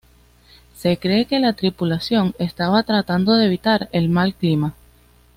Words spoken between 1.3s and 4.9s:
la tripulación estaba tratando de evitar el mal clima.